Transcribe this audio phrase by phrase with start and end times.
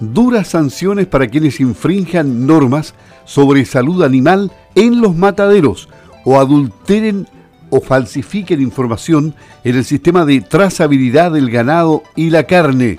[0.00, 2.94] duras sanciones para quienes infrinjan normas
[3.24, 5.88] sobre salud animal en los mataderos
[6.24, 7.26] o adulteren
[7.70, 9.34] o falsifiquen información
[9.64, 12.98] en el sistema de trazabilidad del ganado y la carne.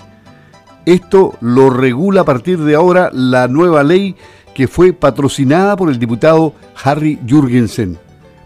[0.85, 4.15] Esto lo regula a partir de ahora la nueva ley
[4.53, 6.53] que fue patrocinada por el diputado
[6.83, 7.97] Harry Jürgensen.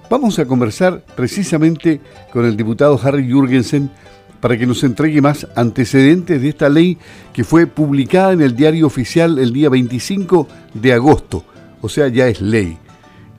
[0.09, 2.01] Vamos a conversar precisamente
[2.33, 3.91] con el diputado Harry Jürgensen
[4.39, 6.97] para que nos entregue más antecedentes de esta ley
[7.33, 11.43] que fue publicada en el diario oficial el día 25 de agosto,
[11.81, 12.77] o sea, ya es ley.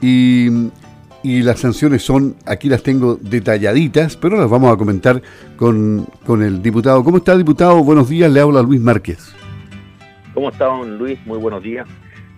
[0.00, 0.48] Y,
[1.22, 5.20] y las sanciones son, aquí las tengo detalladitas, pero las vamos a comentar
[5.56, 7.04] con, con el diputado.
[7.04, 7.82] ¿Cómo está, diputado?
[7.84, 9.34] Buenos días, le habla Luis Márquez.
[10.34, 11.18] ¿Cómo está, don Luis?
[11.26, 11.86] Muy buenos días.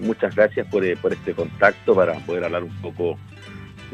[0.00, 3.16] Muchas gracias por, eh, por este contacto para poder hablar un poco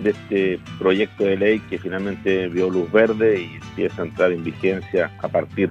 [0.02, 4.44] de este proyecto de ley que finalmente vio luz verde y empieza a entrar en
[4.44, 5.70] vigencia a partir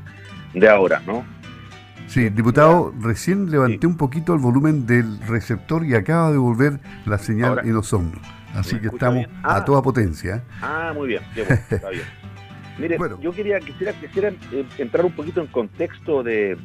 [0.53, 1.23] de ahora, ¿no?
[2.07, 7.17] Sí, diputado, recién levanté un poquito el volumen del receptor y acaba de volver la
[7.17, 8.25] señal en los hombros.
[8.53, 9.65] Así que estamos a ah.
[9.65, 10.43] toda potencia.
[10.61, 11.21] Ah, muy bien,
[11.69, 12.05] está bien.
[12.77, 16.57] Mire, yo quería, quisiera, quisiera eh, entrar un poquito en contexto de,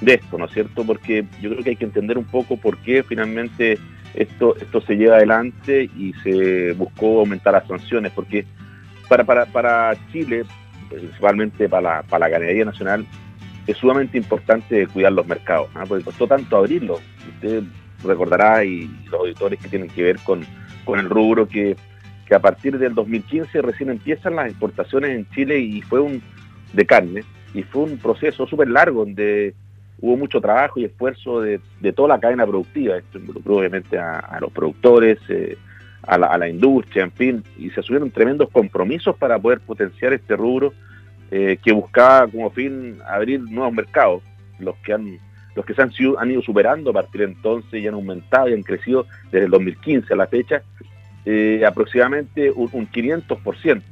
[0.00, 0.84] de esto, ¿no es cierto?
[0.84, 3.78] Porque yo creo que hay que entender un poco por qué finalmente
[4.14, 8.44] esto, esto se lleva adelante y se buscó aumentar las sanciones, porque
[9.08, 10.44] para, para, para Chile,
[10.88, 13.06] principalmente para la, para la ganadería nacional,
[13.66, 15.84] es sumamente importante cuidar los mercados, ¿no?
[15.84, 17.00] porque costó tanto abrirlos.
[17.34, 17.62] Usted
[18.02, 20.44] recordará, y los auditores que tienen que ver con,
[20.84, 21.76] con el rubro, que,
[22.26, 26.22] que a partir del 2015 recién empiezan las exportaciones en Chile y fue un
[26.72, 29.54] de carne, y fue un proceso súper largo donde
[30.02, 31.60] hubo mucho trabajo y esfuerzo de,
[31.94, 32.96] toda la cadena productiva.
[32.96, 35.56] Esto involucró obviamente a, los productores, eh,
[36.02, 40.74] a, la, industria, en fin, y se asumieron tremendos compromisos para poder potenciar este rubro
[41.30, 44.22] eh, que buscaba como fin abrir nuevos mercados,
[44.58, 45.18] los que han
[45.54, 48.54] los que se han, han ido superando a partir de entonces y han aumentado y
[48.54, 50.62] han crecido desde el 2015 a la fecha
[51.26, 53.82] eh, aproximadamente un, un 500%.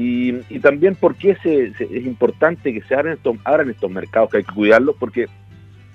[0.00, 4.54] Y, también porque es importante que se abran estos, abran estos mercados, que hay que
[4.54, 5.26] cuidarlos, porque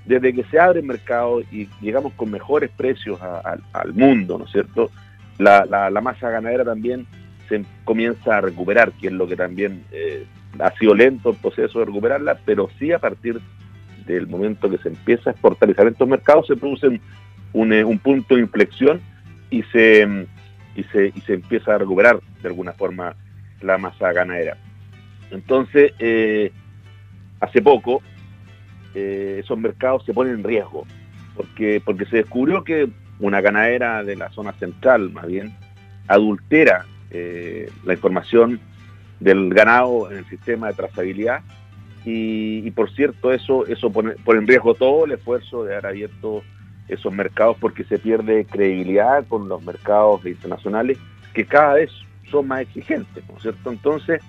[0.06, 4.52] desde que se abre el mercado y llegamos con mejores precios al mundo, ¿no es
[4.52, 4.92] cierto?
[5.38, 7.08] La, la, masa ganadera también
[7.48, 10.26] se comienza a recuperar, que es lo que también eh,
[10.60, 13.40] ha sido lento el proceso de recuperarla, pero sí a partir
[14.06, 17.00] del momento que se empieza a exportarizar estos mercados se produce
[17.54, 19.00] un, eh, un punto de inflexión
[19.50, 20.28] y se,
[20.76, 23.16] y, se, y se empieza a recuperar de alguna forma
[23.64, 24.58] la masa ganadera.
[25.32, 26.52] Entonces, eh,
[27.40, 28.02] hace poco,
[28.94, 30.86] eh, esos mercados se ponen en riesgo,
[31.36, 35.56] porque, porque se descubrió que una ganadera de la zona central, más bien,
[36.08, 38.60] adultera eh, la información
[39.20, 41.42] del ganado en el sistema de trazabilidad
[42.06, 46.44] y, por cierto eso eso pone, pone, en riesgo todo el esfuerzo de haber abierto
[46.90, 50.98] esos mercados porque se pierde credibilidad con los mercados internacionales
[51.34, 51.92] que cada vez
[52.30, 53.72] son más exigentes, ¿no es cierto?
[53.72, 54.22] Entonces,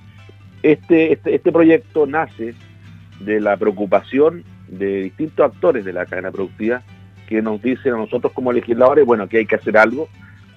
[0.62, 2.55] este, este, este, proyecto nace
[3.21, 6.82] de la preocupación de distintos actores de la cadena productiva
[7.28, 10.09] que nos dicen a nosotros como legisladores, bueno, que hay que hacer algo,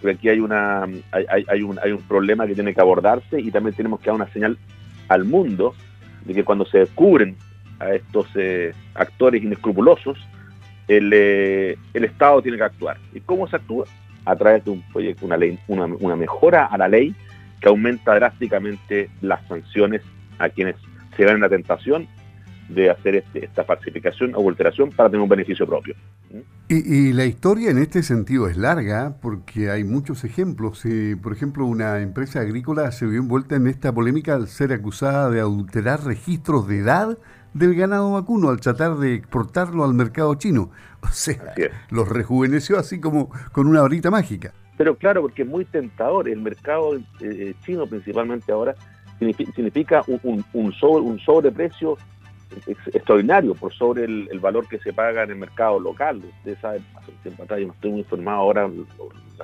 [0.01, 3.51] porque aquí hay, una, hay, hay, un, hay un problema que tiene que abordarse y
[3.51, 4.57] también tenemos que dar una señal
[5.07, 5.75] al mundo
[6.25, 7.35] de que cuando se descubren
[7.79, 10.17] a estos eh, actores inescrupulosos,
[10.87, 12.97] el, eh, el Estado tiene que actuar.
[13.13, 13.85] ¿Y cómo se actúa?
[14.25, 17.15] A través de un proyecto, una ley, una, una mejora a la ley
[17.61, 20.01] que aumenta drásticamente las sanciones
[20.39, 20.75] a quienes
[21.15, 22.07] se ven en la tentación
[22.69, 25.95] de hacer este, esta falsificación o alteración para tener un beneficio propio.
[26.69, 30.83] Y, la historia en este sentido es larga porque hay muchos ejemplos.
[31.21, 35.39] por ejemplo, una empresa agrícola se vio envuelta en esta polémica al ser acusada de
[35.39, 37.17] adulterar registros de edad
[37.53, 40.71] del ganado vacuno al tratar de exportarlo al mercado chino.
[40.99, 41.53] O sea,
[41.89, 44.51] los rejuveneció así como con una varita mágica.
[44.77, 46.29] Pero claro, porque es muy tentador.
[46.29, 48.75] El mercado eh, chino principalmente ahora
[49.19, 51.97] significa un, sobre, un sobreprecio
[52.93, 56.21] extraordinario por sobre el, valor que se paga en el mercado local.
[56.39, 58.69] Usted sabe, hace un tiempo atrás, yo estoy muy informado ahora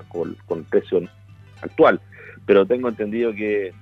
[0.08, 1.02] con, el precio
[1.62, 2.00] actual,
[2.46, 3.74] pero tengo entendido que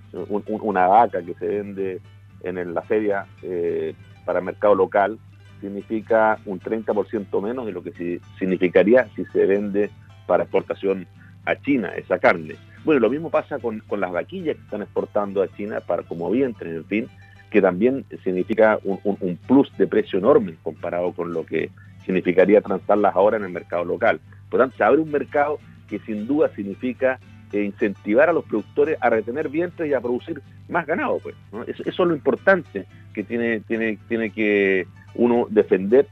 [0.49, 2.01] una vaca que se vende
[2.43, 3.93] en la feria eh,
[4.25, 5.19] para mercado local
[5.59, 9.91] significa un 30% menos de lo que significaría si se vende
[10.25, 11.05] para exportación
[11.45, 12.55] a China esa carne.
[12.83, 16.75] Bueno, lo mismo pasa con, las vaquillas que están exportando a China para como vientre,
[16.75, 17.07] en fin,
[17.49, 21.69] que también significa un, plus de precio enorme comparado con lo que
[22.05, 24.19] significaría transarlas ahora en el mercado local.
[24.49, 27.19] Por tanto, se abre un mercado que sin duda significa
[27.51, 31.19] eh, incentivar a los productores a retener vientres y a producir más ganado.
[31.19, 31.35] Pues,
[31.67, 36.07] eso, es lo importante que tiene, tiene, tiene que uno defender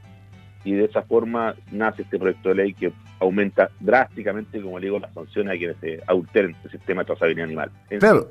[0.64, 4.98] y de esa forma nace este proyecto de ley que aumenta drásticamente, como le digo,
[4.98, 7.70] las sanciones a quienes se adulteren el sistema de trazabilidad animal.
[7.98, 8.28] claro.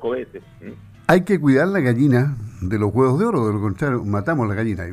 [1.06, 4.54] Hay que cuidar la gallina de los huevos de oro, de lo contrario, matamos la
[4.54, 4.84] gallina.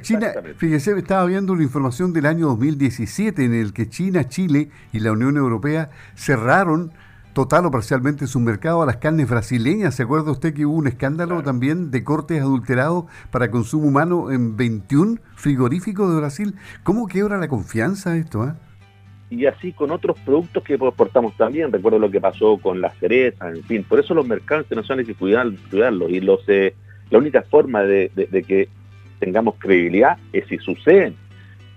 [0.00, 5.00] China, fíjese, estaba viendo una información del año 2017 en el que China, Chile y
[5.00, 6.92] la Unión Europea cerraron
[7.32, 9.96] total o parcialmente su mercado a las carnes brasileñas.
[9.96, 14.56] ¿Se acuerda usted que hubo un escándalo también de cortes adulterados para consumo humano en
[14.56, 16.54] 21 frigoríficos de Brasil?
[16.82, 18.42] ¿Cómo quebra la confianza esto?
[18.42, 18.56] Ah?
[19.28, 21.72] Y así con otros productos que exportamos también.
[21.72, 23.82] Recuerdo lo que pasó con las cerezas, en fin.
[23.82, 26.10] Por eso los mercados internacionales hay que cuidar, cuidarlos.
[26.10, 26.74] Y los, eh,
[27.10, 28.68] la única forma de, de que
[29.18, 31.16] tengamos credibilidad es si suceden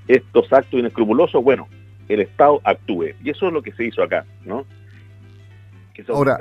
[0.07, 1.67] estos actos inescrupulosos, bueno,
[2.07, 3.13] el Estado actúe.
[3.23, 4.65] Y eso es lo que se hizo acá, ¿no?
[6.07, 6.39] Ahora,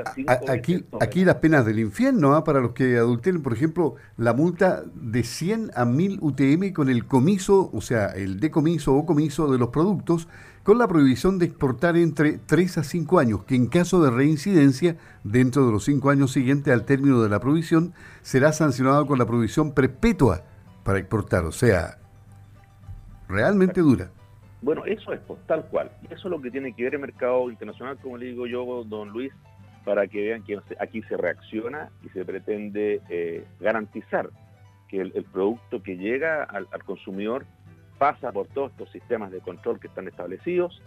[0.49, 2.45] aquí, aquí las penas del infierno, ¿ah?
[2.45, 7.07] para los que adulteren, por ejemplo, la multa de 100 a 1000 UTM con el
[7.07, 10.29] comiso, o sea, el decomiso o comiso de los productos,
[10.63, 14.97] con la prohibición de exportar entre 3 a 5 años, que en caso de reincidencia,
[15.25, 19.27] dentro de los 5 años siguientes al término de la prohibición, será sancionado con la
[19.27, 20.43] prohibición perpetua
[20.85, 21.99] para exportar, o sea,
[23.29, 24.11] realmente dura.
[24.61, 25.91] Bueno, eso es pues, tal cual.
[26.11, 29.11] Eso es lo que tiene que ver el mercado internacional, como le digo yo, don
[29.11, 29.33] Luis,
[29.85, 34.31] para que vean que aquí se reacciona y se pretende eh, garantizar
[34.89, 37.45] que el, producto que llega al, consumidor
[37.99, 40.83] pasa por todos estos sistemas de control que están establecidos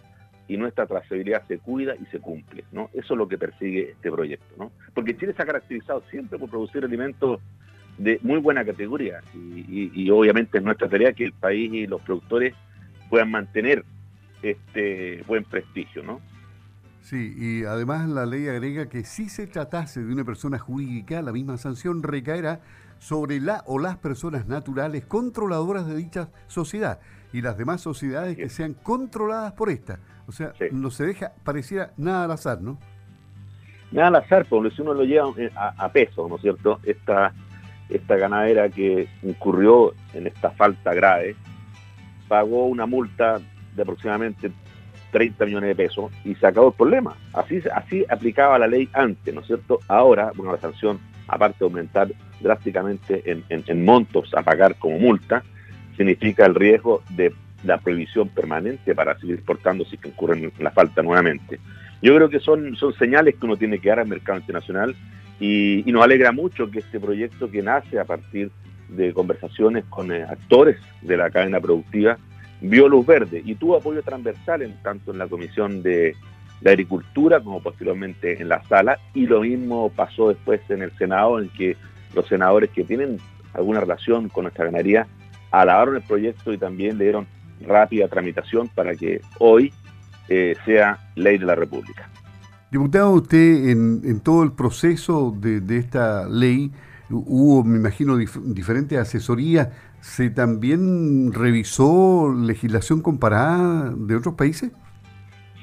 [0.48, 2.64] y nuestra trazabilidad se cuida y se cumple.
[2.92, 4.72] Eso es lo que persigue este proyecto, ¿no?
[4.92, 7.40] Porque Chile se ha caracterizado siempre por producir alimentos
[7.98, 12.54] de muy buena categoría y, obviamente es nuestra tarea que el país y los productores
[13.08, 13.84] puedan mantener
[14.42, 16.02] este buen prestigio.
[17.02, 21.32] Sí, y además la ley agrega que si se tratase de una persona jurídica, la
[21.32, 22.60] misma sanción recaerá
[22.98, 27.00] sobre la o las personas naturales controladoras de dicha sociedad
[27.32, 29.98] y las demás sociedades que sean controladas por esta.
[30.28, 32.78] O sea, no se deja, pareciera nada al azar, ¿no?
[33.90, 35.26] Nada al azar, porque si uno lo lleva
[35.56, 36.78] a, a peso, ¿no es cierto?
[36.84, 37.34] Esta,
[37.88, 41.34] esta ganadera que incurrió en esta falta grave,
[42.28, 43.40] pagó una multa
[43.74, 44.52] de aproximadamente
[45.12, 47.14] 30 millones de pesos y se acabó el problema.
[47.32, 49.78] Así, así aplicaba la ley antes, ¿no es cierto?
[49.86, 50.98] Ahora, bueno, la sanción,
[51.28, 52.08] aparte de aumentar
[52.40, 55.44] drásticamente en, montos a pagar como multa,
[55.96, 57.32] significa el riesgo de
[57.62, 61.60] la prohibición permanente para seguir portando si que ocurren la falta nuevamente.
[62.00, 64.96] Yo creo que son, son señales que uno tiene que dar al mercado internacional
[65.38, 68.50] y, y nos alegra mucho que este proyecto que nace a partir
[68.88, 72.18] de conversaciones con eh, actores de la cadena productiva,
[72.62, 76.16] vio luz verde y tuvo apoyo transversal en, tanto en la Comisión de,
[76.64, 81.48] Agricultura como posteriormente en la sala y lo mismo pasó después en el Senado en
[81.48, 81.76] que
[82.14, 83.18] los senadores que tienen
[83.52, 85.08] alguna relación con nuestra ganadería
[85.50, 87.26] alabaron el proyecto y también le dieron
[87.66, 89.72] rápida tramitación para que hoy
[90.28, 92.08] eh, sea ley de la República.
[92.70, 96.70] Diputado, usted en, todo el proceso de, de esta ley
[97.12, 99.68] hubo, me imagino, diferentes asesorías.
[100.02, 104.72] ¿Se también revisó legislación comparada de otros países?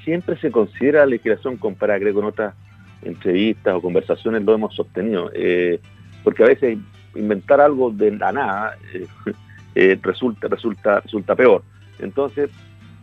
[0.06, 2.56] Siempre se considera legislación comparada, creo que en otras
[3.02, 5.82] entrevistas o conversaciones lo hemos sostenido, eh,
[6.24, 6.78] porque a veces
[7.16, 9.08] inventar algo de la nada eh,
[9.76, 11.62] eh, resulta, resulta, resulta peor.
[12.00, 12.50] Entonces,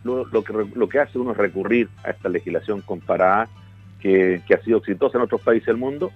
[0.05, 3.47] lo, que, lo que hace uno es recurrir a esta legislación comparada
[4.01, 6.11] que, que ha sido exitosa en otros países del mundo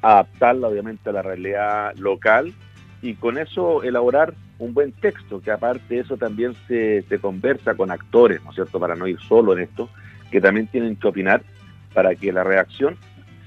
[0.00, 2.52] adaptarla obviamente a la realidad local
[3.00, 7.74] y con eso elaborar un buen texto, que aparte de eso también se, se conversa
[7.74, 9.90] con actores, ¿no es cierto?, para no ir solo en esto,
[10.30, 11.42] que también tienen que opinar
[11.92, 12.96] para que la reacción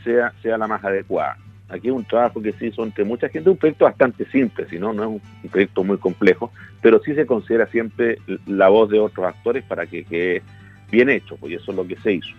[0.03, 1.37] sea, sea la más adecuada.
[1.69, 4.79] Aquí es un trabajo que se hizo entre mucha gente, un proyecto bastante simple, si
[4.79, 5.09] no, no es
[5.43, 9.85] un proyecto muy complejo, pero sí se considera siempre la voz de otros actores para
[9.85, 10.43] que quede
[10.89, 12.29] bien hecho, pues eso es lo que se hizo.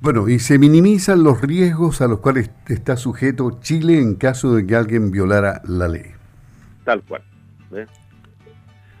[0.00, 4.66] Bueno, y se minimizan los riesgos a los cuales está sujeto Chile en caso de
[4.66, 6.10] que alguien violara la ley.
[6.84, 7.22] Tal cual.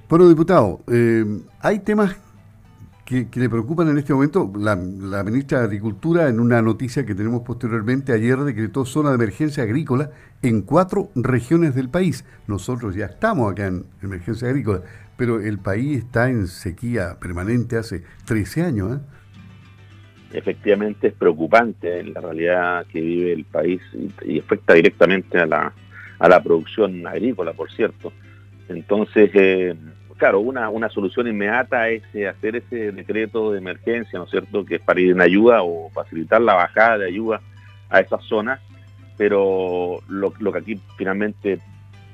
[0.08, 1.24] Bueno, diputado, eh,
[1.60, 2.16] hay temas
[3.04, 4.50] que, le preocupan en este momento.
[4.58, 9.62] La, ministra de Agricultura, en una noticia que tenemos posteriormente, ayer decretó zona de emergencia
[9.62, 10.10] agrícola
[10.42, 12.24] en cuatro regiones del país.
[12.46, 14.82] Nosotros ya estamos acá en emergencia agrícola,
[15.16, 18.96] pero el país está en sequía permanente hace 13 años.
[18.96, 19.00] ¿eh?
[20.32, 23.80] efectivamente es preocupante en la realidad que vive el país
[24.24, 25.72] y, afecta directamente a la,
[26.18, 28.12] a la producción agrícola, por cierto.
[28.68, 29.74] Entonces, eh,
[30.16, 34.64] claro, una, una solución inmediata es eh, hacer ese decreto de emergencia, ¿no es cierto?,
[34.64, 37.40] que es para ir en ayuda o facilitar la bajada de ayuda
[37.90, 38.60] a esas zonas,
[39.16, 41.58] pero lo, lo que aquí finalmente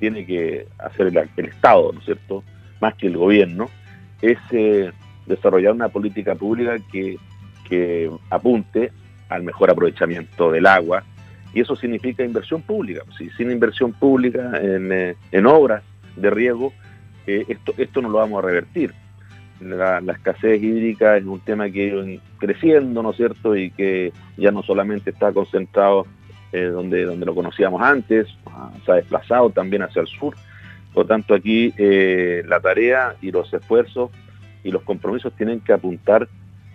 [0.00, 2.42] tiene que hacer el, el Estado, ¿no es cierto?,
[2.80, 3.68] más que el gobierno,
[4.22, 4.90] es eh,
[5.26, 7.18] desarrollar una política pública que,
[7.68, 8.90] que apunte
[9.28, 11.04] al mejor aprovechamiento del agua,
[11.52, 13.02] y eso significa inversión pública.
[13.16, 15.82] Si sin inversión pública en, eh, en obras
[16.20, 16.72] de riego,
[17.26, 18.94] eh, esto, esto no lo vamos a revertir.
[19.60, 23.56] La, escasez hídrica es un tema que creciendo, ¿no es cierto?
[23.56, 26.06] Y que ya no solamente está concentrado
[26.52, 30.34] eh, donde, donde lo conocíamos antes, ah, se ha desplazado también hacia el sur.
[30.94, 34.10] Por lo tanto, aquí la tarea y los esfuerzos
[34.64, 36.28] y los compromisos tienen que apuntar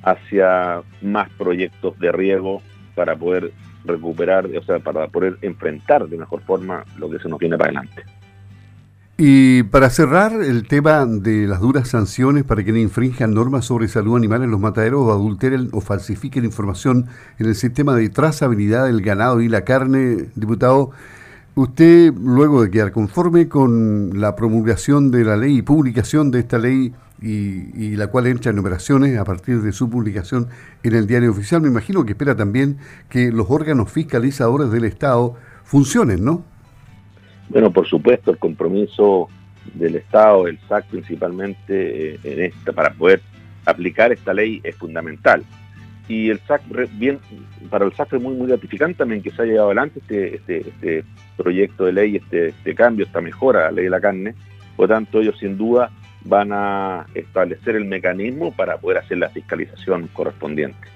[0.03, 2.61] hacia más proyectos de riego
[2.95, 3.51] para poder
[3.85, 7.71] recuperar, o sea, para poder enfrentar de mejor forma lo que se nos viene para
[7.71, 8.03] adelante.
[9.25, 14.17] Y para cerrar el tema de las duras sanciones para quienes infrinjan normas sobre salud
[14.17, 17.05] animal en los mataderos o adulteren o falsifiquen información
[17.39, 20.91] en el sistema de trazabilidad del ganado y la carne, diputado,
[21.55, 26.57] usted luego de quedar conforme con la promulgación de la ley y publicación de esta
[26.57, 30.49] ley y, la cual entra en operaciones a partir de su publicación
[30.83, 31.61] en el diario oficial.
[31.61, 32.77] Me imagino que espera también
[33.07, 36.43] que los órganos fiscalizadores del Estado funcionen, ¿no?
[37.49, 39.29] Bueno, por supuesto, el compromiso
[39.73, 43.21] del Estado, el SAC principalmente, eh, en esta, para poder
[43.65, 45.43] aplicar esta ley es fundamental.
[46.07, 47.19] Y el SAC, bien,
[47.69, 50.57] para el SAC es muy, muy gratificante también que se haya llevado adelante este, este,
[50.69, 51.05] este
[51.37, 54.35] proyecto de ley, este, este cambio, esta mejora a la ley de la carne.
[54.75, 55.91] Por tanto, ellos sin duda
[56.25, 60.87] van a establecer el mecanismo para poder hacer la fiscalización correspondiente.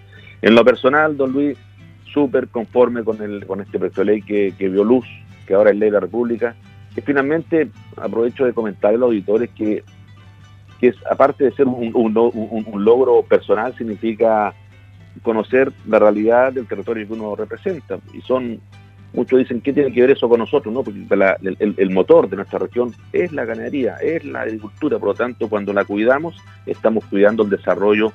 [0.42, 1.58] En lo personal, don Luis,
[2.14, 5.06] súper conforme con, el, con este proyecto de ley que, vio luz,
[5.48, 6.56] que ahora es ley de la República,
[6.96, 9.84] y finalmente aprovecho de comentar a los auditores que,
[10.80, 14.54] que es, aparte de ser un, logro personal, significa
[15.24, 18.60] conocer la realidad del territorio que uno representa, y son
[19.14, 20.74] Muchos dicen, ¿qué tiene que ver eso con nosotros?
[20.74, 21.00] No, porque
[21.60, 25.74] el, motor de nuestra región es la ganadería, es la agricultura, por lo tanto, cuando
[25.74, 26.36] la cuidamos,
[26.66, 28.12] estamos cuidando el desarrollo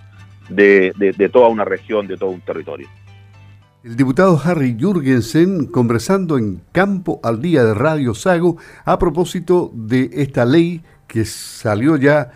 [0.49, 0.93] de,
[1.33, 2.89] toda una región, de todo un territorio.
[3.85, 10.09] El diputado Harry Jürgensen conversando en Campo al Día de Radio Sago a propósito de
[10.13, 12.31] esta ley que salió ya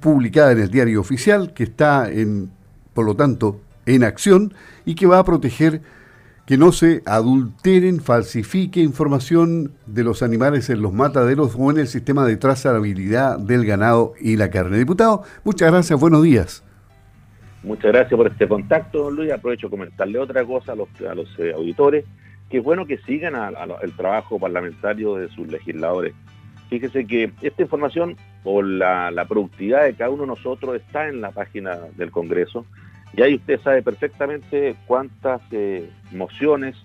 [0.00, 2.50] publicada en el diario oficial, que está en,
[2.92, 4.52] por lo tanto, en acción
[4.84, 5.80] y que va a proteger
[6.44, 11.86] que no se adulteren, falsifique información de los animales en los mataderos o en el
[11.86, 14.76] sistema de trazabilidad del ganado y la carne.
[14.76, 16.65] Diputado, muchas gracias, buenos días.
[17.66, 19.32] Muchas gracias por este contacto, don Luis.
[19.32, 22.04] Aprovecho comentarle otra cosa a los, a los eh, auditores,
[22.48, 23.34] que es bueno que sigan
[23.82, 26.14] el trabajo parlamentario de sus legisladores.
[26.70, 31.20] Fíjese que esta información o la, la productividad de cada uno de nosotros está en
[31.20, 32.64] la página del Congreso
[33.16, 36.76] y ahí usted sabe perfectamente cuántas eh, mociones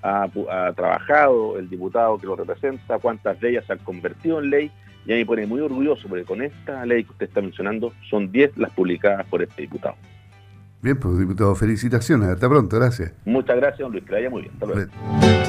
[0.00, 0.28] ha,
[0.76, 4.70] trabajado el diputado que lo representa, cuántas de ellas se han convertido en ley,
[5.06, 8.30] y ahí me pone muy orgulloso porque con esta ley que usted está mencionando son
[8.30, 9.96] 10 las publicadas por este diputado.
[10.82, 12.28] Bien, pues diputado, felicitaciones.
[12.28, 13.12] Hasta pronto, gracias.
[13.24, 14.54] Muchas gracias, don Luis, que vaya muy bien.
[14.54, 15.39] Hasta luego.